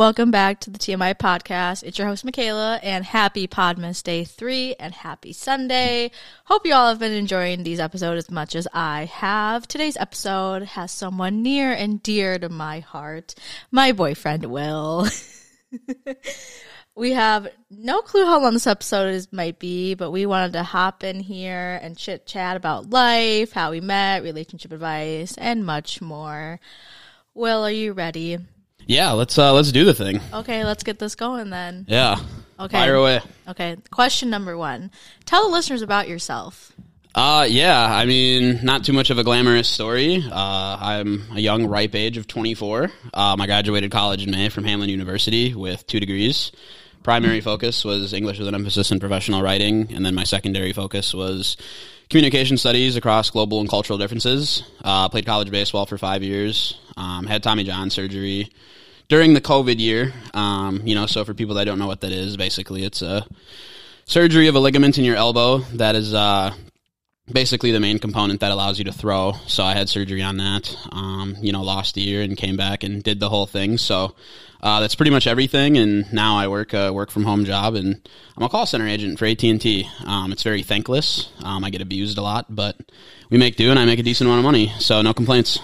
[0.00, 1.82] Welcome back to the TMI podcast.
[1.82, 6.10] It's your host, Michaela, and happy Podmas Day 3 and happy Sunday.
[6.44, 9.68] Hope you all have been enjoying these episodes as much as I have.
[9.68, 13.34] Today's episode has someone near and dear to my heart
[13.70, 15.06] my boyfriend, Will.
[16.94, 20.62] we have no clue how long this episode is might be, but we wanted to
[20.62, 26.00] hop in here and chit chat about life, how we met, relationship advice, and much
[26.00, 26.60] more.
[27.34, 28.38] Will, are you ready?
[28.86, 30.20] Yeah, let's uh let's do the thing.
[30.32, 31.84] Okay, let's get this going then.
[31.88, 32.16] Yeah.
[32.58, 32.76] Okay.
[32.76, 33.20] Fire away.
[33.48, 33.76] Okay.
[33.90, 34.90] Question number one.
[35.24, 36.72] Tell the listeners about yourself.
[37.12, 40.22] Uh yeah, I mean, not too much of a glamorous story.
[40.30, 42.84] Uh I'm a young ripe age of 24.
[43.12, 46.52] Um I graduated college in May from Hamline University with 2 degrees.
[47.02, 51.12] Primary focus was English with an emphasis in professional writing, and then my secondary focus
[51.12, 51.56] was
[52.10, 54.62] communication studies across global and cultural differences.
[54.84, 56.78] Uh, played college baseball for five years.
[56.96, 58.50] Um, had Tommy John surgery
[59.08, 60.12] during the COVID year.
[60.34, 63.26] Um, you know, so for people that don't know what that is, basically it's a
[64.04, 66.52] surgery of a ligament in your elbow that is uh,
[67.32, 69.32] basically the main component that allows you to throw.
[69.46, 70.76] So I had surgery on that.
[70.92, 73.78] Um, you know, lost a year and came back and did the whole thing.
[73.78, 74.14] So
[74.62, 75.76] uh, that's pretty much everything.
[75.76, 78.00] And now I work a work from home job, and
[78.36, 79.88] I'm a call center agent for AT and T.
[80.04, 81.30] Um, it's very thankless.
[81.42, 82.76] Um, I get abused a lot, but
[83.30, 84.72] we make do, and I make a decent amount of money.
[84.78, 85.58] So no complaints.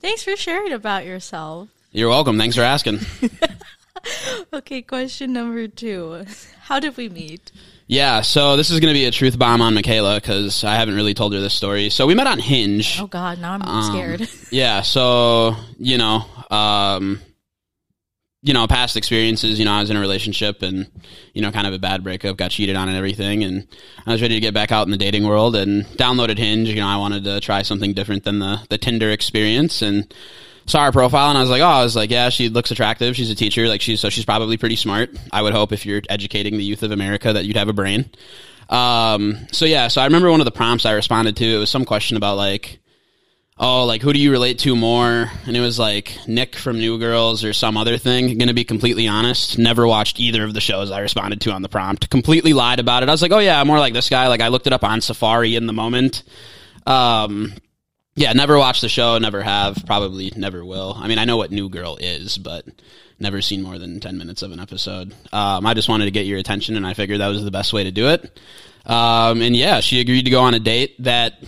[0.00, 1.68] Thanks for sharing about yourself.
[1.92, 2.38] You're welcome.
[2.38, 3.00] Thanks for asking.
[4.52, 6.24] Okay, question number two.
[6.62, 7.52] How did we meet?
[7.92, 10.94] Yeah, so this is going to be a truth bomb on Michaela because I haven't
[10.94, 11.90] really told her this story.
[11.90, 12.98] So we met on Hinge.
[12.98, 14.28] Oh God, now I'm Um, scared.
[14.50, 17.20] Yeah, so you know, um,
[18.40, 19.58] you know, past experiences.
[19.58, 20.90] You know, I was in a relationship and
[21.34, 23.68] you know, kind of a bad breakup, got cheated on and everything, and
[24.06, 26.70] I was ready to get back out in the dating world and downloaded Hinge.
[26.70, 30.10] You know, I wanted to try something different than the the Tinder experience and
[30.66, 33.16] saw her profile and I was like, oh, I was like, yeah, she looks attractive.
[33.16, 35.10] She's a teacher, like she's so she's probably pretty smart.
[35.32, 38.10] I would hope if you're educating the youth of America that you'd have a brain.
[38.68, 41.44] Um, so yeah, so I remember one of the prompts I responded to.
[41.44, 42.78] It was some question about like,
[43.58, 45.30] oh, like who do you relate to more?
[45.46, 48.38] And it was like Nick from New Girls or some other thing.
[48.38, 51.62] Going to be completely honest, never watched either of the shows I responded to on
[51.62, 52.08] the prompt.
[52.08, 53.08] Completely lied about it.
[53.08, 54.28] I was like, oh yeah, I'm more like this guy.
[54.28, 56.22] Like I looked it up on Safari in the moment.
[56.86, 57.52] Um,
[58.14, 60.94] yeah, never watched the show, never have, probably never will.
[60.98, 62.66] I mean, I know what New Girl is, but
[63.18, 65.14] never seen more than 10 minutes of an episode.
[65.32, 67.72] Um, I just wanted to get your attention, and I figured that was the best
[67.72, 68.38] way to do it.
[68.84, 71.42] Um, and yeah, she agreed to go on a date that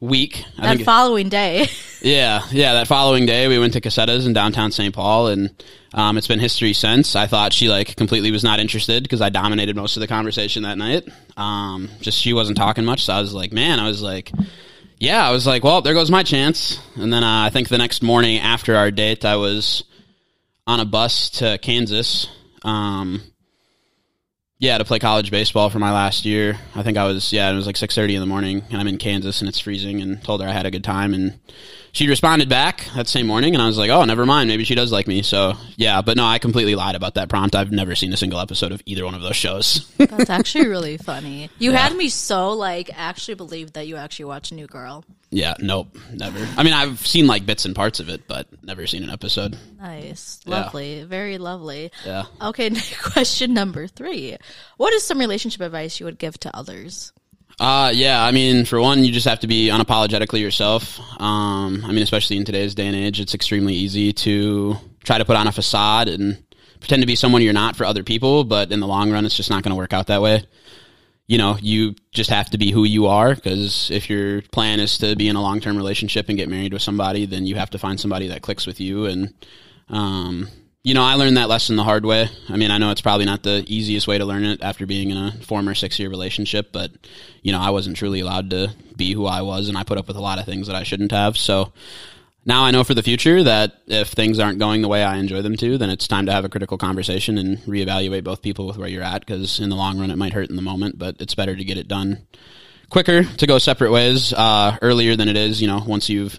[0.00, 0.44] week.
[0.58, 1.66] I that think, following day.
[2.00, 4.94] yeah, yeah, that following day we went to Casetas in downtown St.
[4.94, 5.62] Paul, and
[5.92, 7.16] um, it's been history since.
[7.16, 10.62] I thought she like completely was not interested because I dominated most of the conversation
[10.62, 11.08] that night.
[11.36, 14.30] Um, just she wasn't talking much, so I was like, man, I was like,
[14.98, 16.80] yeah, I was like, well, there goes my chance.
[16.96, 19.84] And then uh, I think the next morning after our date, I was
[20.66, 22.28] on a bus to Kansas.
[22.62, 23.22] Um,
[24.58, 26.58] yeah, to play college baseball for my last year.
[26.74, 28.88] I think I was yeah, it was like six thirty in the morning, and I'm
[28.88, 30.00] in Kansas and it's freezing.
[30.00, 31.38] And told her I had a good time, and
[31.96, 34.74] she responded back that same morning, and I was like, oh, never mind, maybe she
[34.74, 35.22] does like me.
[35.22, 37.54] So yeah, but no, I completely lied about that prompt.
[37.56, 39.90] I've never seen a single episode of either one of those shows.
[39.96, 41.48] That's actually really funny.
[41.58, 45.04] You had me so like actually believe that you actually watched New Girl.
[45.30, 46.46] yeah, nope, never.
[46.58, 49.56] I mean, I've seen like bits and parts of it, but never seen an episode.
[49.80, 50.60] Nice, Yeah.
[50.60, 51.90] lovely, very lovely.
[52.04, 52.24] Yeah.
[52.42, 52.70] Okay,
[53.02, 54.36] question number three.
[54.76, 57.12] What is some relationship advice you would give to others?
[57.58, 58.22] Uh, yeah.
[58.22, 61.00] I mean, for one, you just have to be unapologetically yourself.
[61.20, 65.24] Um, I mean, especially in today's day and age, it's extremely easy to try to
[65.24, 66.42] put on a facade and
[66.80, 68.44] pretend to be someone you're not for other people.
[68.44, 70.44] But in the long run, it's just not going to work out that way.
[71.26, 74.98] You know, you just have to be who you are because if your plan is
[74.98, 77.70] to be in a long term relationship and get married with somebody, then you have
[77.70, 79.06] to find somebody that clicks with you.
[79.06, 79.34] And,
[79.88, 80.48] um,
[80.86, 82.28] you know, I learned that lesson the hard way.
[82.48, 85.10] I mean, I know it's probably not the easiest way to learn it after being
[85.10, 86.92] in a former six year relationship, but,
[87.42, 90.06] you know, I wasn't truly allowed to be who I was, and I put up
[90.06, 91.36] with a lot of things that I shouldn't have.
[91.36, 91.72] So
[92.44, 95.42] now I know for the future that if things aren't going the way I enjoy
[95.42, 98.78] them to, then it's time to have a critical conversation and reevaluate both people with
[98.78, 101.16] where you're at, because in the long run, it might hurt in the moment, but
[101.18, 102.28] it's better to get it done
[102.90, 106.38] quicker, to go separate ways uh, earlier than it is, you know, once you've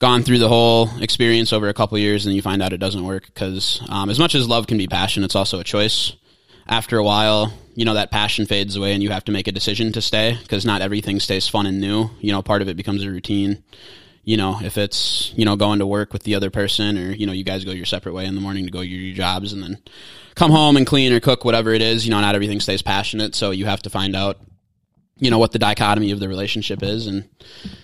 [0.00, 3.04] gone through the whole experience over a couple years and you find out it doesn't
[3.04, 6.14] work because um, as much as love can be passion it's also a choice
[6.66, 9.52] after a while you know that passion fades away and you have to make a
[9.52, 12.76] decision to stay because not everything stays fun and new you know part of it
[12.76, 13.62] becomes a routine
[14.24, 17.26] you know, if it's, you know, going to work with the other person or, you
[17.26, 19.52] know, you guys go your separate way in the morning to go your, your jobs
[19.52, 19.78] and then
[20.34, 23.34] come home and clean or cook, whatever it is, you know, not everything stays passionate.
[23.34, 24.38] So you have to find out,
[25.20, 27.28] you know, what the dichotomy of the relationship is and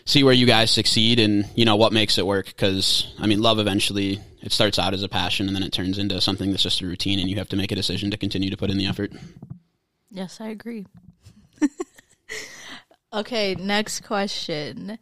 [0.07, 2.53] see where you guys succeed and, you know, what makes it work.
[2.57, 5.99] Cause I mean, love eventually, it starts out as a passion and then it turns
[5.99, 8.51] into something that's just a routine and you have to make a decision to continue
[8.51, 9.13] to put in the effort.
[10.11, 10.87] Yes, I agree.
[13.13, 14.99] okay, next question.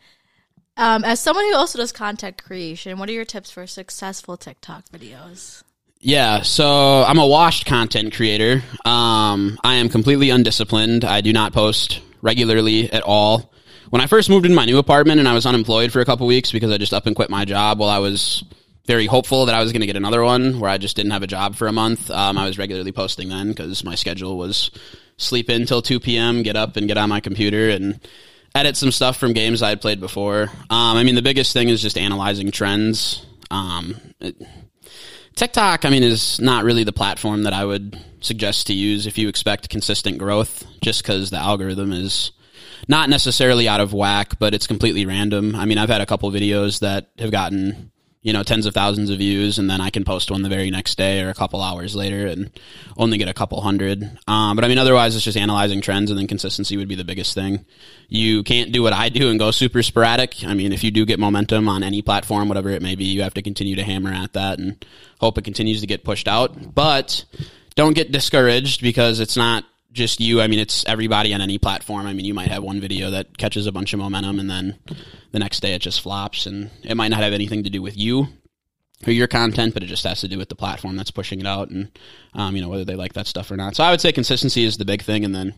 [0.77, 4.87] Um, as someone who also does content creation, what are your tips for successful TikTok
[4.87, 5.63] videos?
[6.01, 8.63] Yeah, so I'm a washed content creator.
[8.85, 11.05] Um, I am completely undisciplined.
[11.05, 13.53] I do not post regularly at all.
[13.91, 16.27] When I first moved in my new apartment and I was unemployed for a couple
[16.27, 18.43] weeks because I just up and quit my job while I was
[18.87, 21.23] very hopeful that I was going to get another one where I just didn't have
[21.23, 22.11] a job for a month.
[22.11, 24.71] Um, I was regularly posting then because my schedule was
[25.17, 28.01] sleep in till 2 p.m., get up and get on my computer and
[28.55, 30.45] edit some stuff from games I had played before.
[30.71, 33.25] Um, I mean, the biggest thing is just analyzing trends.
[33.51, 34.37] Um, it,
[35.37, 39.19] TikTok, I mean, is not really the platform that I would suggest to use if
[39.19, 42.31] you expect consistent growth, just because the algorithm is
[42.89, 45.57] not necessarily out of whack, but it's completely random.
[45.57, 47.91] I mean, I've had a couple videos that have gotten
[48.25, 50.71] you know tens of thousands of views and then i can post one the very
[50.71, 52.51] next day or a couple hours later and
[52.97, 54.03] only get a couple hundred.
[54.27, 57.05] Um, but i mean otherwise it's just analyzing trends and then consistency would be the
[57.05, 57.65] biggest thing.
[58.09, 60.43] You can't do what i do and go super sporadic.
[60.45, 63.23] I mean if you do get momentum on any platform whatever it may be you
[63.23, 64.85] have to continue to hammer at that and
[65.21, 66.75] hope it continues to get pushed out.
[66.75, 67.25] But
[67.77, 70.41] don't get discouraged because it's not just you.
[70.41, 72.07] I mean, it's everybody on any platform.
[72.07, 74.79] I mean, you might have one video that catches a bunch of momentum and then
[75.33, 77.97] the next day it just flops and it might not have anything to do with
[77.97, 78.27] you
[79.07, 81.47] or your content, but it just has to do with the platform that's pushing it
[81.47, 81.91] out and,
[82.35, 83.77] um, you know, whether they like that stuff or not.
[83.77, 85.25] So I would say consistency is the big thing.
[85.25, 85.55] And then,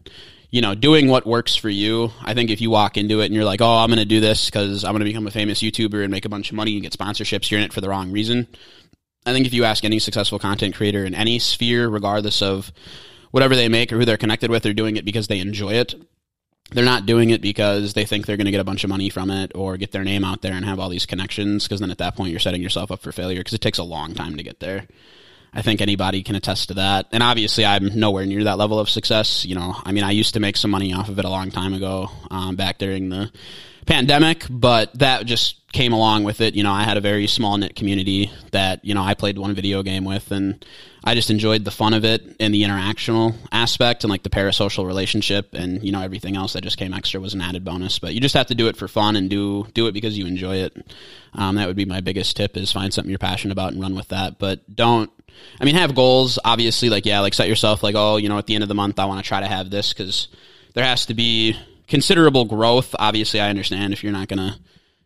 [0.51, 2.13] you know, doing what works for you.
[2.23, 4.21] I think if you walk into it and you're like, oh, I'm going to do
[4.21, 6.75] this because I'm going to become a famous YouTuber and make a bunch of money
[6.75, 8.47] and get sponsorships, you're in it for the wrong reason.
[9.25, 12.71] I think if you ask any successful content creator in any sphere, regardless of
[13.37, 15.95] whatever they make or who they're connected with, they're doing it because they enjoy it.
[16.71, 19.11] They're not doing it because they think they're going to get a bunch of money
[19.11, 21.65] from it or get their name out there and have all these connections.
[21.65, 23.83] Because then at that point, you're setting yourself up for failure because it takes a
[23.83, 24.89] long time to get there.
[25.53, 27.09] I think anybody can attest to that.
[27.13, 29.45] And obviously, I'm nowhere near that level of success.
[29.45, 31.51] You know, I mean, I used to make some money off of it a long
[31.51, 33.31] time ago, um, back during the
[33.87, 36.55] pandemic, but that just came along with it.
[36.55, 39.55] You know, I had a very small knit community that, you know, I played one
[39.55, 40.65] video game with and
[41.05, 44.87] I just enjoyed the fun of it and the interactional aspect and like the parasocial
[44.87, 47.99] relationship and, you know, everything else that just came extra was an added bonus.
[47.99, 50.27] But you just have to do it for fun and do do it because you
[50.27, 50.93] enjoy it.
[51.35, 53.95] Um, that would be my biggest tip is find something you're passionate about and run
[53.95, 54.39] with that.
[54.39, 55.11] But don't
[55.61, 58.47] I mean, have goals, obviously, like, yeah, like set yourself like, oh, you know, at
[58.47, 60.29] the end of the month, I want to try to have this because
[60.75, 61.57] there has to be
[61.87, 62.95] considerable growth.
[62.99, 64.59] Obviously, I understand if you're not going to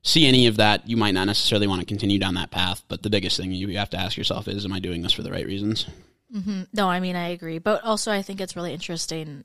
[0.03, 2.83] see any of that, you might not necessarily want to continue down that path.
[2.89, 5.23] But the biggest thing you have to ask yourself is, am I doing this for
[5.23, 5.87] the right reasons?
[6.35, 6.63] Mm-hmm.
[6.73, 7.59] No, I mean, I agree.
[7.59, 9.45] But also, I think it's really interesting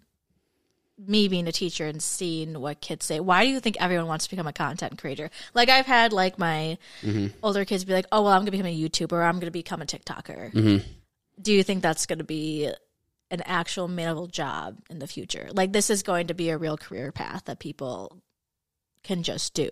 [0.97, 3.19] me being a teacher and seeing what kids say.
[3.19, 5.29] Why do you think everyone wants to become a content creator?
[5.53, 7.27] Like I've had like my mm-hmm.
[7.43, 9.21] older kids be like, "Oh, well, I'm going to become a YouTuber.
[9.21, 10.87] I'm going to become a TikToker." Mm-hmm.
[11.41, 12.71] Do you think that's going to be
[13.31, 15.49] an actual manageable job in the future?
[15.51, 18.21] Like this is going to be a real career path that people
[19.03, 19.69] can just do.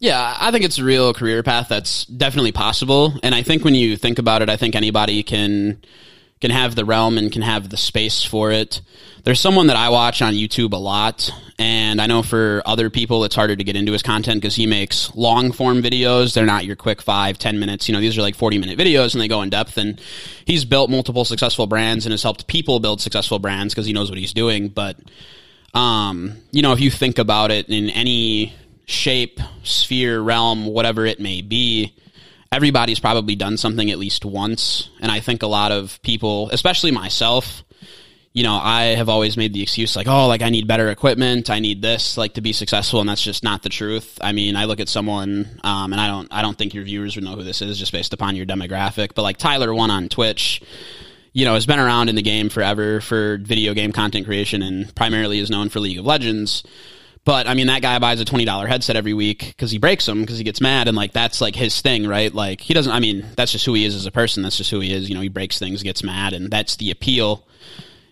[0.00, 3.14] Yeah, I think it's a real career path that's definitely possible.
[3.22, 5.82] And I think when you think about it, I think anybody can
[6.40, 8.80] can have the realm and can have the space for it.
[9.24, 13.24] There's someone that I watch on YouTube a lot, and I know for other people
[13.24, 16.32] it's harder to get into his content because he makes long form videos.
[16.32, 17.88] They're not your quick five, ten minutes.
[17.88, 19.76] You know, these are like 40 minute videos and they go in depth.
[19.76, 20.00] And
[20.44, 24.08] he's built multiple successful brands and has helped people build successful brands because he knows
[24.08, 24.68] what he's doing.
[24.68, 24.96] But,
[25.74, 28.54] um, you know, if you think about it in any
[28.86, 31.94] shape, sphere, realm, whatever it may be,
[32.50, 34.90] everybody's probably done something at least once.
[35.00, 37.62] And I think a lot of people, especially myself,
[38.32, 41.50] you know, I have always made the excuse like, oh, like I need better equipment,
[41.50, 44.18] I need this, like to be successful, and that's just not the truth.
[44.20, 47.16] I mean, I look at someone, um, and I don't, I don't think your viewers
[47.16, 50.08] would know who this is just based upon your demographic, but like Tyler One on
[50.08, 50.62] Twitch,
[51.32, 54.94] you know, has been around in the game forever for video game content creation, and
[54.94, 56.62] primarily is known for League of Legends.
[57.24, 60.06] But I mean, that guy buys a twenty dollar headset every week because he breaks
[60.06, 62.32] them because he gets mad, and like that's like his thing, right?
[62.32, 62.92] Like he doesn't.
[62.92, 64.42] I mean, that's just who he is as a person.
[64.42, 65.08] That's just who he is.
[65.08, 67.44] You know, he breaks things, gets mad, and that's the appeal.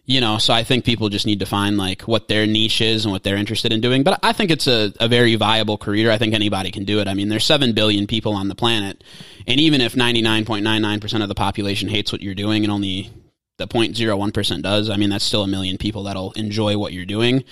[0.09, 3.05] You know, so I think people just need to find like what their niche is
[3.05, 4.05] and what they're interested in doing.
[4.05, 6.13] But I think it's a, a very viable career.
[6.13, 7.09] I think anybody can do it.
[7.09, 9.03] I mean, there's seven billion people on the planet,
[9.49, 12.37] and even if ninety nine point nine nine percent of the population hates what you're
[12.37, 13.11] doing, and only
[13.59, 17.45] the 0.01% does, I mean, that's still a million people that'll enjoy what you're doing.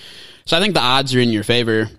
[0.45, 1.89] So I think the odds are in your favor.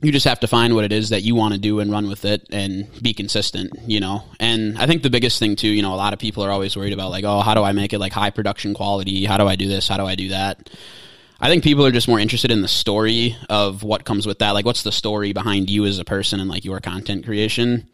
[0.00, 2.08] you just have to find what it is that you want to do and run
[2.08, 4.22] with it and be consistent, you know.
[4.38, 6.76] And I think the biggest thing too, you know, a lot of people are always
[6.76, 9.24] worried about like, oh, how do I make it like high production quality?
[9.24, 9.88] How do I do this?
[9.88, 10.70] How do I do that?
[11.40, 14.52] I think people are just more interested in the story of what comes with that.
[14.52, 17.88] Like, what's the story behind you as a person and like your content creation?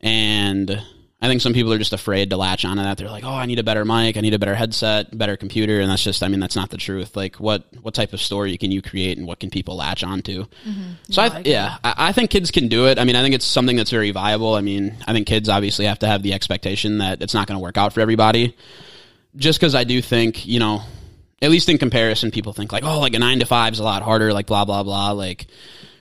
[0.00, 0.82] And
[1.20, 2.98] I think some people are just afraid to latch onto that.
[2.98, 5.80] They're like, "Oh, I need a better mic, I need a better headset, better computer,"
[5.80, 7.16] and that's just, I mean, that's not the truth.
[7.16, 10.44] Like, what what type of story can you create, and what can people latch onto?
[10.44, 10.82] Mm-hmm.
[11.10, 12.98] So, I, I yeah, I, I, think kids can do it.
[12.98, 14.54] I mean, I think it's something that's very viable.
[14.54, 17.56] I mean, I think kids obviously have to have the expectation that it's not going
[17.56, 18.54] to work out for everybody.
[19.36, 20.82] Just because I do think, you know,
[21.40, 23.84] at least in comparison, people think like, "Oh, like a nine to five is a
[23.84, 25.46] lot harder," like blah blah blah, like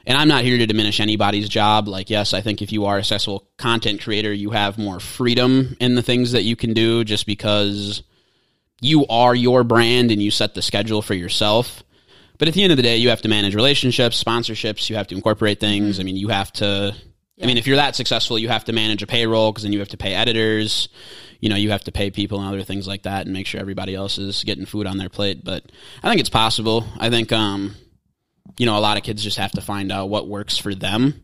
[0.06, 1.88] and I'm not here to diminish anybody's job.
[1.88, 5.76] Like, yes, I think if you are a successful content creator, you have more freedom
[5.80, 8.04] in the things that you can do just because
[8.82, 11.84] you are your brand and you set the schedule for yourself.
[12.38, 15.08] But at the end of the day, you have to manage relationships, sponsorships, you have
[15.08, 15.96] to incorporate things.
[15.96, 16.02] Mm-hmm.
[16.02, 16.94] I mean, you have to,
[17.38, 17.44] yeah.
[17.44, 19.80] I mean, if you're that successful, you have to manage a payroll because then you
[19.80, 20.90] have to pay editors.
[21.40, 23.60] You know, you have to pay people and other things like that and make sure
[23.60, 25.44] everybody else is getting food on their plate.
[25.44, 25.64] But
[26.04, 26.86] I think it's possible.
[27.00, 27.76] I think, um,
[28.58, 31.24] you know, a lot of kids just have to find out what works for them.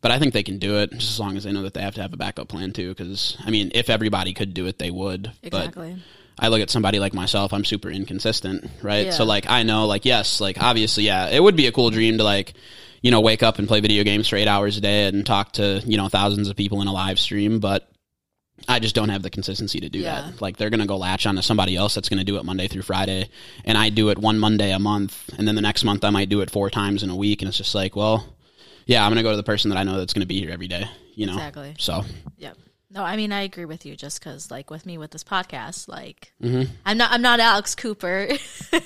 [0.00, 1.80] But I think they can do it just as long as they know that they
[1.80, 2.88] have to have a backup plan too.
[2.88, 5.30] Because I mean, if everybody could do it, they would.
[5.42, 5.92] Exactly.
[5.92, 7.52] But I look at somebody like myself.
[7.52, 9.06] I'm super inconsistent, right?
[9.06, 9.12] Yeah.
[9.12, 12.18] So like, I know, like, yes, like obviously, yeah, it would be a cool dream
[12.18, 12.54] to like,
[13.00, 15.52] you know, wake up and play video games for eight hours a day and talk
[15.52, 17.60] to you know thousands of people in a live stream.
[17.60, 17.88] But
[18.68, 20.22] I just don't have the consistency to do yeah.
[20.22, 20.40] that.
[20.40, 22.44] Like they're going to go latch on to somebody else that's going to do it
[22.44, 23.28] Monday through Friday,
[23.64, 26.28] and I do it one Monday a month, and then the next month I might
[26.28, 28.26] do it four times in a week, and it's just like, well,
[28.86, 30.40] yeah, I'm going to go to the person that I know that's going to be
[30.40, 30.84] here every day.
[31.14, 31.74] You know, exactly.
[31.78, 32.04] So,
[32.38, 32.56] yep.
[32.94, 33.96] No, I mean I agree with you.
[33.96, 36.70] Just because, like, with me with this podcast, like, mm-hmm.
[36.84, 38.28] I'm not I'm not Alex Cooper.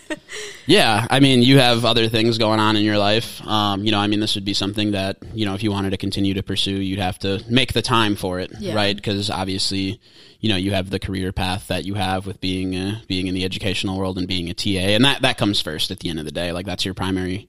[0.66, 3.44] yeah, I mean you have other things going on in your life.
[3.44, 5.90] Um, you know, I mean this would be something that you know if you wanted
[5.90, 8.74] to continue to pursue, you'd have to make the time for it, yeah.
[8.74, 8.94] right?
[8.94, 10.00] Because obviously,
[10.38, 13.34] you know, you have the career path that you have with being uh, being in
[13.34, 16.20] the educational world and being a TA, and that that comes first at the end
[16.20, 16.52] of the day.
[16.52, 17.48] Like that's your primary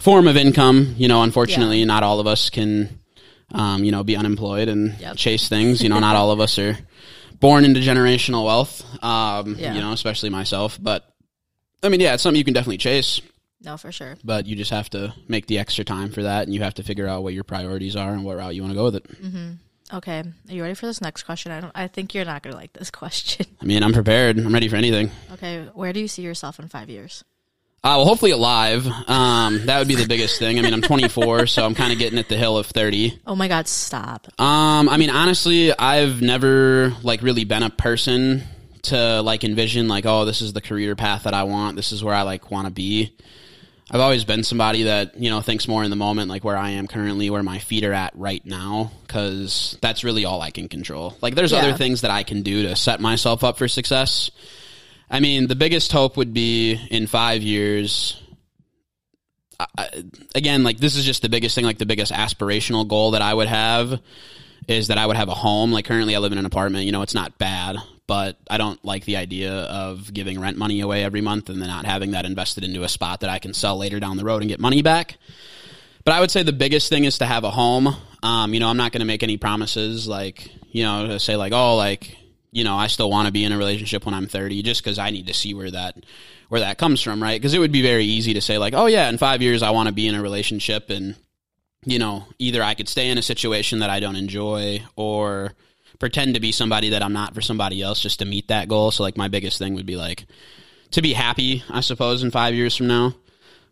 [0.00, 0.96] form of income.
[0.98, 1.84] You know, unfortunately, yeah.
[1.84, 2.98] not all of us can
[3.52, 5.16] um, you know, be unemployed and yep.
[5.16, 5.82] chase things.
[5.82, 6.76] You know, not all of us are
[7.40, 8.82] born into generational wealth.
[9.02, 9.74] Um, yeah.
[9.74, 10.78] you know, especially myself.
[10.80, 11.04] But
[11.82, 13.20] I mean, yeah, it's something you can definitely chase.
[13.62, 14.16] No, for sure.
[14.22, 16.82] But you just have to make the extra time for that, and you have to
[16.82, 19.22] figure out what your priorities are and what route you want to go with it.
[19.22, 19.52] Mm-hmm.
[19.92, 21.52] Okay, are you ready for this next question?
[21.52, 21.72] I don't.
[21.74, 23.46] I think you're not gonna like this question.
[23.60, 24.38] I mean, I'm prepared.
[24.38, 25.10] I'm ready for anything.
[25.32, 27.24] Okay, where do you see yourself in five years?
[27.84, 28.86] Uh, well, hopefully alive.
[28.86, 30.58] Um, that would be the biggest thing.
[30.58, 33.20] I mean, I'm 24, so I'm kind of getting at the hill of 30.
[33.26, 34.26] Oh my God, stop.
[34.40, 38.42] Um, I mean, honestly, I've never like really been a person
[38.84, 41.76] to like envision like, oh, this is the career path that I want.
[41.76, 43.14] This is where I like want to be.
[43.90, 46.70] I've always been somebody that you know thinks more in the moment, like where I
[46.70, 50.70] am currently, where my feet are at right now, because that's really all I can
[50.70, 51.18] control.
[51.20, 51.58] Like, there's yeah.
[51.58, 54.30] other things that I can do to set myself up for success
[55.10, 58.20] I mean, the biggest hope would be in five years.
[59.60, 59.88] I,
[60.34, 63.32] again, like this is just the biggest thing, like the biggest aspirational goal that I
[63.32, 64.00] would have
[64.66, 65.72] is that I would have a home.
[65.72, 66.86] Like currently, I live in an apartment.
[66.86, 70.80] You know, it's not bad, but I don't like the idea of giving rent money
[70.80, 73.54] away every month and then not having that invested into a spot that I can
[73.54, 75.18] sell later down the road and get money back.
[76.04, 77.88] But I would say the biggest thing is to have a home.
[78.22, 81.36] Um, you know, I'm not going to make any promises like, you know, to say
[81.36, 82.16] like, oh, like
[82.54, 84.96] you know, I still want to be in a relationship when I'm 30 just because
[84.96, 85.96] I need to see where that
[86.48, 87.38] where that comes from, right?
[87.38, 89.70] Because it would be very easy to say like, oh yeah, in five years I
[89.70, 91.16] want to be in a relationship, and
[91.84, 95.52] you know, either I could stay in a situation that I don't enjoy or
[95.98, 98.92] pretend to be somebody that I'm not for somebody else just to meet that goal.
[98.92, 100.24] So like my biggest thing would be like
[100.92, 103.14] to be happy, I suppose, in five years from now.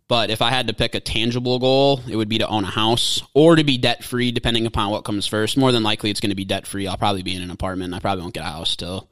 [0.08, 2.70] But if I had to pick a tangible goal, it would be to own a
[2.70, 5.56] house or to be debt free, depending upon what comes first.
[5.56, 6.86] More than likely, it's going to be debt free.
[6.86, 7.94] I'll probably be in an apartment.
[7.94, 9.08] I probably won't get a house till,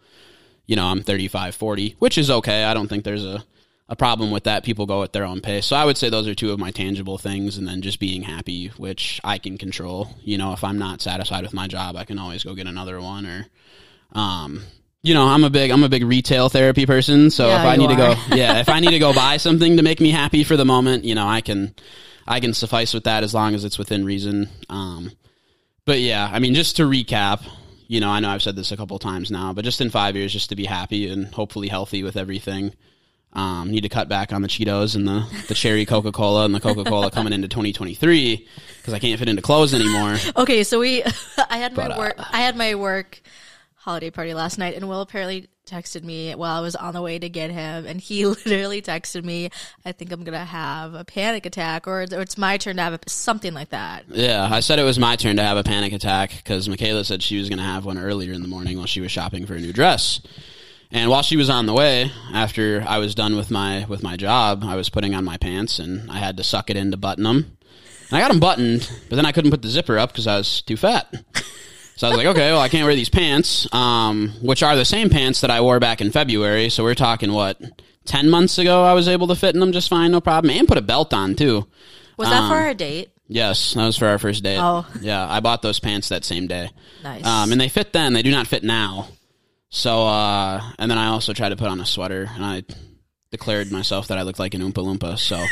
[0.67, 2.65] you know, I'm 35, 40, which is okay.
[2.65, 3.45] I don't think there's a,
[3.89, 4.65] a problem with that.
[4.65, 5.67] People go at their own pace.
[5.67, 7.57] So I would say those are two of my tangible things.
[7.57, 10.17] And then just being happy, which I can control.
[10.23, 13.01] You know, if I'm not satisfied with my job, I can always go get another
[13.01, 13.47] one or,
[14.13, 14.65] um,
[15.03, 17.77] you know, I'm a big I'm a big retail therapy person, so yeah, if I
[17.77, 17.97] need are.
[17.97, 20.57] to go yeah, if I need to go buy something to make me happy for
[20.57, 21.75] the moment, you know, I can
[22.27, 24.49] I can suffice with that as long as it's within reason.
[24.69, 25.13] Um,
[25.85, 27.43] but yeah, I mean, just to recap,
[27.89, 30.17] you know, I know I've said this a couple times now, but just in five
[30.17, 32.75] years, just to be happy and hopefully healthy with everything.
[33.33, 36.53] Um, need to cut back on the Cheetos and the, the cherry Coca Cola and
[36.53, 40.17] the Coca Cola coming into 2023 because I can't fit into clothes anymore.
[40.37, 41.05] Okay, so we,
[41.49, 43.23] I had my but, work, uh, I had my work
[43.81, 47.19] holiday party last night, and Will apparently texted me while I was on the way
[47.19, 49.49] to get him, and he literally texted me,
[49.85, 52.99] "I think I'm gonna have a panic attack, or it's- my turn to have a,
[53.09, 56.33] something like that." Yeah, I said it was my turn to have a panic attack
[56.37, 59.11] because Michaela said she was to have one earlier in the morning while she was
[59.11, 60.21] shopping for a new dress.
[60.93, 64.17] And while she was on the way, after I was done with my with my
[64.17, 66.97] job, I was putting on my pants and I had to suck it in to
[66.97, 67.57] button them.
[68.11, 70.37] And I got them buttoned, but then I couldn't put the zipper up because I
[70.37, 71.15] was too fat.
[72.01, 74.87] So I was like, okay, well, I can't wear these pants, um, which are the
[74.87, 76.71] same pants that I wore back in February.
[76.71, 77.61] So we're talking what
[78.07, 78.83] ten months ago.
[78.83, 81.13] I was able to fit in them just fine, no problem, and put a belt
[81.13, 81.67] on too.
[82.17, 83.11] Was that Um, for our date?
[83.29, 84.57] Yes, that was for our first date.
[84.59, 84.87] Oh.
[85.03, 86.71] yeah, I bought those pants that same day.
[87.05, 87.23] Nice.
[87.23, 88.15] Um, and they fit then.
[88.15, 89.09] They do not fit now.
[89.69, 92.63] So, uh, and then I also tried to put on a sweater, and I
[93.31, 95.19] declared myself that I looked like an Oompa Loompa.
[95.19, 95.45] So,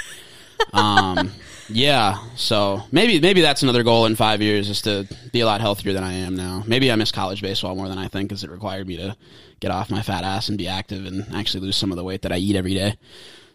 [0.73, 1.31] um,
[1.69, 2.19] yeah.
[2.37, 5.93] So maybe maybe that's another goal in five years is to be a lot healthier
[5.93, 6.63] than I am now.
[6.67, 9.17] Maybe I miss college baseball more than I think because it required me to
[9.61, 12.23] get off my fat ass and be active and actually lose some of the weight
[12.23, 12.97] that I eat every day.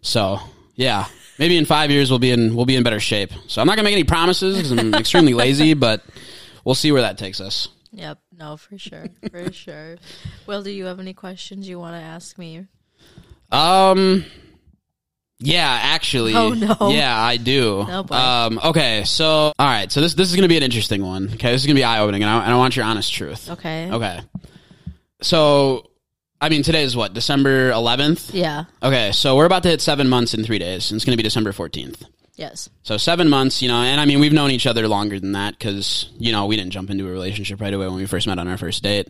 [0.01, 0.39] So,
[0.75, 1.07] yeah.
[1.39, 3.31] Maybe in five years we'll be in we'll be in better shape.
[3.47, 6.03] So I'm not gonna make any promises because I'm extremely lazy, but
[6.63, 7.69] we'll see where that takes us.
[7.91, 8.19] Yep.
[8.37, 9.05] No, for sure.
[9.31, 9.97] For sure.
[10.47, 12.65] Will, do you have any questions you want to ask me?
[13.51, 14.25] Um.
[15.45, 16.33] Yeah, actually.
[16.35, 16.89] Oh, no.
[16.89, 17.85] Yeah, I do.
[17.87, 18.15] Oh, boy.
[18.15, 18.59] Um.
[18.63, 19.03] Okay.
[19.03, 19.91] So, all right.
[19.91, 21.29] So this this is gonna be an interesting one.
[21.33, 23.49] Okay, this is gonna be eye opening, and I, and I want your honest truth.
[23.49, 23.91] Okay.
[23.91, 24.21] Okay.
[25.21, 25.89] So,
[26.41, 28.33] I mean, today is what December 11th.
[28.33, 28.65] Yeah.
[28.81, 31.23] Okay, so we're about to hit seven months in three days, and it's gonna be
[31.23, 32.03] December 14th.
[32.35, 32.69] Yes.
[32.81, 35.57] So seven months, you know, and I mean we've known each other longer than that
[35.57, 38.39] because you know we didn't jump into a relationship right away when we first met
[38.39, 39.07] on our first date.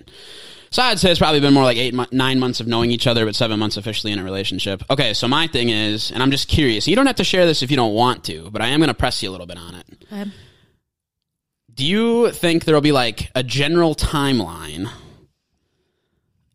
[0.74, 3.26] So I'd say it's probably been more like eight, nine months of knowing each other,
[3.26, 4.82] but seven months officially in a relationship.
[4.90, 6.88] Okay, so my thing is, and I'm just curious.
[6.88, 8.88] You don't have to share this if you don't want to, but I am going
[8.88, 9.86] to press you a little bit on it.
[10.12, 10.32] Okay.
[11.76, 14.90] Do you think there will be like a general timeline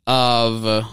[0.09, 0.85] of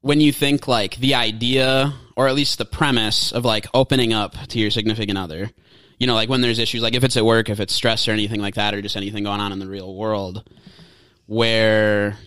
[0.00, 4.36] when you think like the idea or at least the premise of like opening up
[4.50, 5.50] to your significant other?
[5.98, 8.12] You know, like when there's issues, like if it's at work, if it's stress or
[8.12, 10.48] anything like that, or just anything going on in the real world,
[11.32, 12.18] where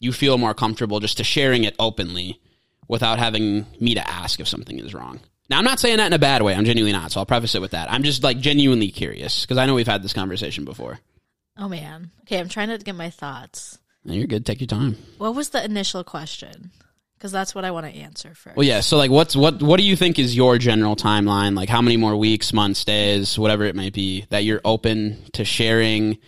[0.00, 2.40] you feel more comfortable just to sharing it openly
[2.88, 5.20] without having me to ask if something is wrong.
[5.50, 6.54] Now, I'm not saying that in a bad way.
[6.54, 7.12] I'm genuinely not.
[7.12, 7.92] So I'll preface it with that.
[7.92, 10.98] I'm just like genuinely curious because I know we've had this conversation before.
[11.58, 12.10] Oh man.
[12.22, 13.78] Okay, I'm trying to get my thoughts.
[14.02, 14.46] No, You're good.
[14.46, 14.96] Take your time.
[15.18, 16.70] What was the initial question?
[17.18, 18.56] Because that's what I want to answer first.
[18.56, 18.80] Well, yeah.
[18.80, 19.62] So, like, what's what?
[19.62, 21.54] What do you think is your general timeline?
[21.56, 25.44] Like, how many more weeks, months, days, whatever it may be, that you're open to
[25.44, 26.18] sharing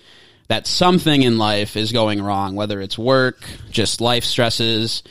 [0.49, 5.03] that something in life is going wrong, whether it's work, just life stresses,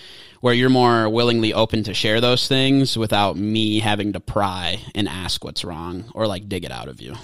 [0.41, 5.07] where you're more willingly open to share those things without me having to pry and
[5.09, 7.15] ask what's wrong or like dig it out of you.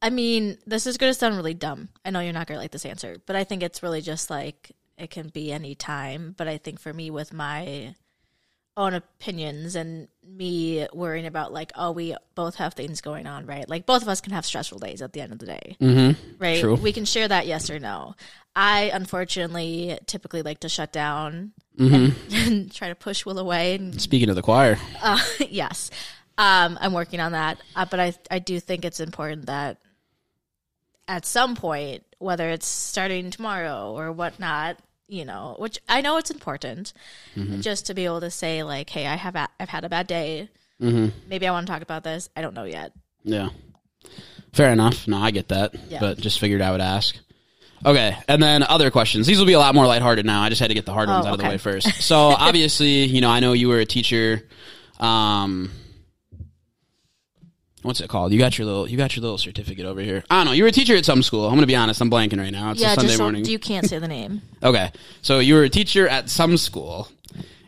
[0.00, 1.88] I mean, this is going to sound really dumb.
[2.04, 4.30] I know you're not going to like this answer, but I think it's really just
[4.30, 6.34] like it can be any time.
[6.36, 7.94] But I think for me, with my
[8.78, 13.68] own opinions and me worrying about like, oh, we both have things going on, right?
[13.68, 16.20] Like both of us can have stressful days at the end of the day, Mm-hmm.
[16.42, 16.60] right?
[16.60, 16.76] True.
[16.76, 18.14] We can share that, yes or no.
[18.54, 22.34] I unfortunately typically like to shut down Mm-hmm.
[22.34, 25.90] and try to push Will away and Speaking of the choir, uh, yes,
[26.36, 27.60] um, I'm working on that.
[27.76, 29.78] Uh, but I I do think it's important that
[31.06, 34.76] at some point, whether it's starting tomorrow or whatnot,
[35.08, 36.92] you know, which I know it's important,
[37.60, 40.06] just to be able to say like, hey, I have a- I've had a bad
[40.06, 40.48] day.
[40.80, 41.08] mm-hmm.
[41.28, 42.28] Maybe I want to talk about this.
[42.36, 42.92] I don't know yet.
[43.24, 43.48] Yeah.
[44.52, 45.06] Fair enough.
[45.08, 45.74] No, I get that.
[45.88, 46.00] Yeah.
[46.00, 47.16] But just figured I would ask.
[47.84, 48.16] Okay.
[48.28, 49.26] And then other questions.
[49.26, 50.42] These will be a lot more lighthearted now.
[50.42, 51.86] I just had to get the hard ones Oh, out of the way first.
[52.02, 54.42] So obviously, you know, I know you were a teacher.
[54.98, 55.70] Um,
[57.82, 58.32] what's it called?
[58.32, 60.24] You got your little, you got your little certificate over here.
[60.30, 60.52] I don't know.
[60.52, 61.44] You were a teacher at some school.
[61.44, 62.00] I'm going to be honest.
[62.00, 62.72] I'm blanking right now.
[62.72, 63.44] It's yeah, a Sunday just morning.
[63.44, 64.42] you can't say the name.
[64.62, 64.90] Okay.
[65.22, 67.08] So you were a teacher at some school.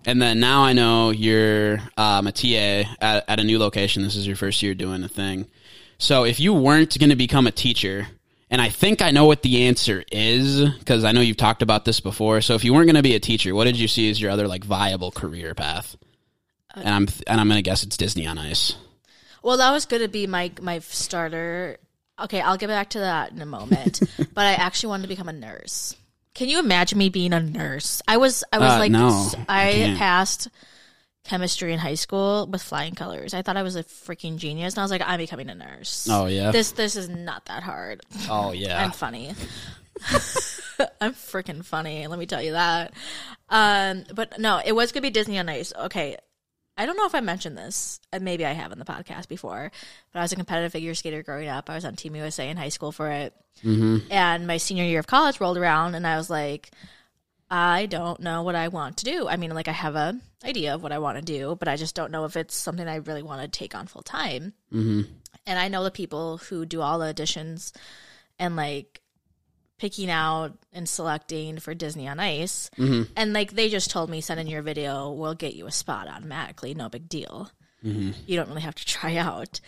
[0.05, 4.03] And then now I know you're um, a TA at, at a new location.
[4.03, 5.46] This is your first year doing a thing.
[5.99, 8.09] So if you weren't going to become a teacher,
[8.51, 11.85] and I think I know what the answer is because I know you've talked about
[11.85, 12.40] this before.
[12.40, 14.31] So if you weren't going to be a teacher, what did you see as your
[14.31, 15.96] other like viable career path?
[16.75, 18.75] And I'm and I'm going to guess it's Disney on Ice.
[19.42, 21.79] Well, that was going to be my my starter.
[22.20, 24.00] Okay, I'll get back to that in a moment.
[24.35, 25.96] but I actually wanted to become a nurse.
[26.35, 28.03] Can you imagine me being a nurse?
[28.07, 30.48] I was I was Uh, like no, I I passed
[31.24, 33.35] chemistry in high school with flying colors.
[33.35, 36.07] I thought I was a freaking genius, and I was like, I'm becoming a nurse.
[36.11, 36.50] Oh yeah.
[36.50, 38.00] This this is not that hard.
[38.29, 38.81] oh yeah.
[38.85, 39.35] I'm funny.
[41.00, 42.07] I'm freaking funny.
[42.07, 42.92] Let me tell you that.
[43.48, 45.72] Um, but no, it was gonna be Disney on Ice.
[45.79, 46.16] Okay,
[46.81, 48.01] I don't know if I mentioned this.
[48.11, 49.71] Uh, Maybe I have in the podcast before.
[50.12, 51.69] But I was a competitive figure skater growing up.
[51.69, 53.35] I was on Team USA in high school for it.
[53.62, 54.11] mm-hmm.
[54.11, 56.71] And my senior year of college rolled around, and I was like,
[57.51, 59.29] I don't know what I want to do.
[59.29, 61.77] I mean, like I have a idea of what I want to do, but I
[61.77, 64.55] just don't know if it's something I really want to take on full time.
[64.73, 65.03] Mm-hmm.
[65.47, 67.73] And I know the people who do all the auditions
[68.38, 68.99] and like
[69.81, 72.71] picking out and selecting for Disney on Ice.
[72.77, 73.12] Mm-hmm.
[73.16, 76.07] And like they just told me, send in your video, we'll get you a spot
[76.07, 76.75] automatically.
[76.75, 77.51] No big deal.
[77.83, 78.11] Mm-hmm.
[78.27, 79.61] You don't really have to try out.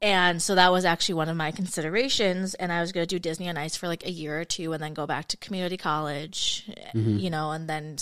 [0.00, 2.54] And so that was actually one of my considerations.
[2.54, 4.72] And I was going to do Disney on Ice for like a year or two
[4.72, 7.18] and then go back to community college, Mm-hmm.
[7.18, 7.96] you know, and then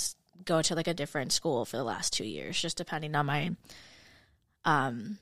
[0.45, 3.57] go to like a different school for the last two years, just depending on my
[4.66, 5.16] um,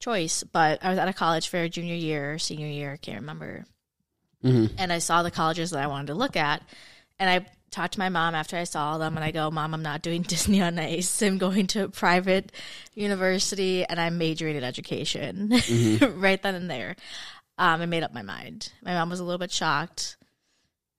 [0.00, 0.42] choice.
[0.42, 3.64] But I was at a college fair junior year, senior year, can't remember.
[4.44, 4.74] Mm-hmm.
[4.78, 6.62] And I saw the colleges that I wanted to look at.
[7.18, 9.82] And I talked to my mom after I saw them and I go, Mom, I'm
[9.82, 11.22] not doing Disney on Ice.
[11.22, 12.52] I'm going to a private
[12.94, 15.50] university and I'm majoring in education
[16.16, 16.96] right then and there.
[17.58, 18.72] Um, I made up my mind.
[18.82, 20.16] My mom was a little bit shocked.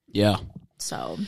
[0.08, 0.38] Yeah.
[0.78, 1.18] So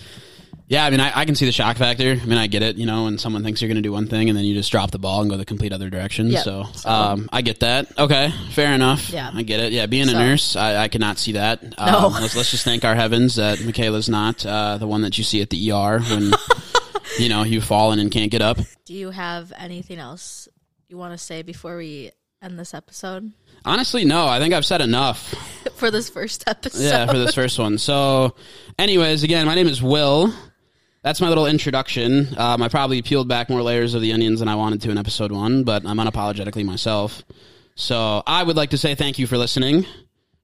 [0.71, 2.13] Yeah, I mean, I, I can see the shock factor.
[2.13, 2.77] I mean, I get it.
[2.77, 4.71] You know, when someone thinks you're going to do one thing and then you just
[4.71, 6.29] drop the ball and go the complete other direction.
[6.29, 6.45] Yep.
[6.45, 7.99] So, So- um, I get that.
[7.99, 9.11] Okay, fair enough.
[9.11, 9.33] Yeah.
[9.35, 9.73] I get it.
[9.73, 11.61] Yeah, being a nurse, I, I cannot see that.
[11.77, 12.09] Um, No.
[12.21, 15.43] let's, let's just thank our heavens that Michaela's not uh, the one that you see
[15.43, 16.31] at the ER when
[17.19, 18.59] you know you've fallen and can't get up.
[18.85, 20.49] do you have anything else
[20.89, 23.33] you want to say before we end this episode?
[23.65, 24.29] Honestly, no.
[24.29, 25.35] I think I've said enough.
[25.75, 26.81] For this first episode.
[26.85, 27.79] Yeah, for this first one.
[27.79, 28.35] So,
[28.79, 30.33] anyways, again, my name is Will.
[31.03, 32.39] That's my little introduction.
[32.39, 34.99] Um, I probably peeled back more layers of the onions than I wanted to in
[34.99, 37.23] episode one, but I'm unapologetically myself.
[37.75, 39.87] So, I would like to say thank you for listening.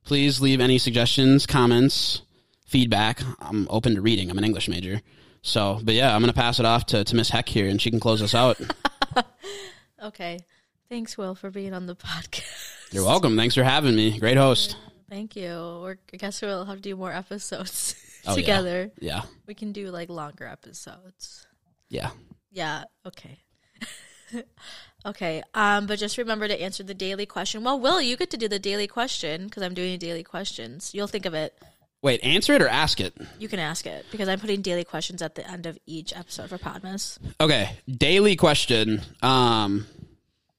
[0.05, 2.23] Please leave any suggestions, comments,
[2.65, 3.21] feedback.
[3.41, 4.31] I'm open to reading.
[4.31, 5.03] I'm an English major.
[5.43, 7.81] So, but yeah, I'm going to pass it off to, to Miss Heuck here, and
[7.81, 8.59] she can close us out.
[10.03, 10.39] Okay.
[10.89, 12.93] Thanks, Will, for being on the podcast.
[12.93, 13.37] You're welcome.
[13.37, 14.19] Thanks for having me.
[14.19, 14.77] Great host.
[15.09, 15.81] Thank you.
[15.83, 17.86] We're, I guess we'll have to do more episodes
[18.27, 18.37] Oh, yeah.
[18.37, 18.91] together.
[19.01, 19.23] Yeah.
[19.47, 21.47] We can do like longer episodes.
[21.89, 22.11] Yeah.
[22.51, 22.85] Yeah.
[23.07, 23.39] Okay.
[25.07, 25.43] okay.
[25.55, 27.65] Um, but just remember to answer the daily question.
[27.65, 30.93] Well, Will, you get to do the daily question because I'm doing daily questions.
[30.95, 31.59] You'll think of it.
[32.03, 33.17] Wait, answer it or ask it?
[33.39, 36.51] You can ask it because I'm putting daily questions at the end of each episode
[36.51, 37.19] for Podmas.
[37.41, 39.01] Okay, daily question.
[39.23, 39.87] Um,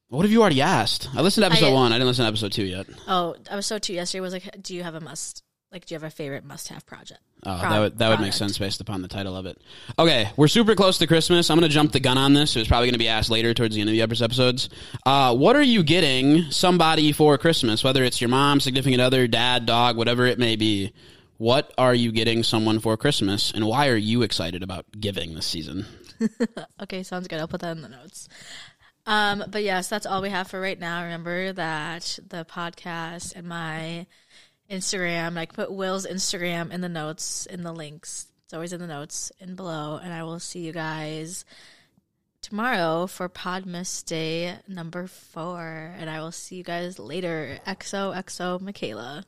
[0.10, 1.08] what have you already asked?
[1.16, 1.92] I listened to episode I- one.
[1.92, 2.88] I didn't listen to episode two yet.
[3.08, 5.44] Oh, episode two yesterday was like, do you have a must?
[5.78, 7.20] Like, do you have a favorite must-have project?
[7.46, 9.62] Oh, Pro- that would that would make sense based upon the title of it.
[10.00, 11.52] Okay, we're super close to Christmas.
[11.52, 12.56] I'm going to jump the gun on this.
[12.56, 14.70] It was probably going to be asked later towards the end of the episodes.
[15.06, 17.84] Uh, what are you getting somebody for Christmas?
[17.84, 20.94] Whether it's your mom, significant other, dad, dog, whatever it may be.
[21.38, 25.46] What are you getting someone for Christmas, and why are you excited about giving this
[25.46, 25.86] season?
[26.82, 27.40] Okay, sounds good.
[27.40, 28.28] I'll put that in the notes.
[29.06, 31.04] Um, but yes, that's all we have for right now.
[31.04, 34.08] Remember that the podcast and my
[34.70, 38.28] Instagram, I can put Will's Instagram in the notes, in the links.
[38.46, 40.00] It's always in the notes and below.
[40.02, 41.46] And I will see you guys
[42.42, 45.94] tomorrow for Podmas Day number four.
[45.98, 47.60] And I will see you guys later.
[47.66, 49.26] XOXO Michaela.